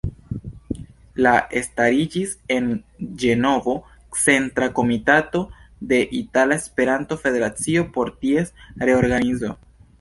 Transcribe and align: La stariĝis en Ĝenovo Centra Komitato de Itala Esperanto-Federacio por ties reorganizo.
La 1.25 1.33
stariĝis 1.65 2.33
en 2.55 2.71
Ĝenovo 3.25 3.77
Centra 4.23 4.71
Komitato 4.81 5.45
de 5.95 6.03
Itala 6.23 6.61
Esperanto-Federacio 6.63 7.89
por 7.99 8.15
ties 8.25 8.55
reorganizo. 8.91 9.57